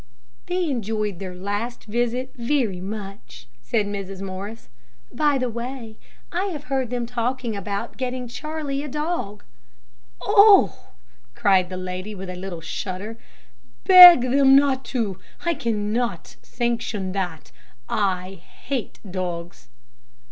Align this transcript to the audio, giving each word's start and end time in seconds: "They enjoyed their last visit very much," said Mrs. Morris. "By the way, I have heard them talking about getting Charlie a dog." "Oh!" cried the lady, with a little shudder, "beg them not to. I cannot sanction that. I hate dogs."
"They 0.47 0.67
enjoyed 0.71 1.19
their 1.19 1.35
last 1.35 1.83
visit 1.85 2.33
very 2.35 2.81
much," 2.81 3.47
said 3.61 3.85
Mrs. 3.85 4.19
Morris. 4.19 4.67
"By 5.13 5.37
the 5.37 5.47
way, 5.47 5.99
I 6.31 6.45
have 6.45 6.63
heard 6.63 6.89
them 6.89 7.05
talking 7.05 7.55
about 7.55 7.97
getting 7.97 8.27
Charlie 8.27 8.81
a 8.81 8.87
dog." 8.87 9.43
"Oh!" 10.19 10.87
cried 11.35 11.69
the 11.69 11.77
lady, 11.77 12.15
with 12.15 12.31
a 12.31 12.35
little 12.35 12.61
shudder, 12.61 13.19
"beg 13.83 14.21
them 14.21 14.55
not 14.55 14.83
to. 14.85 15.19
I 15.45 15.53
cannot 15.53 16.35
sanction 16.41 17.11
that. 17.11 17.51
I 17.87 18.41
hate 18.65 18.97
dogs." 19.07 19.69